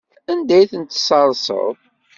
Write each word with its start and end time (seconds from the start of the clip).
Anda 0.31 0.53
ay 0.57 0.65
tent-tesserseḍ? 0.71 1.77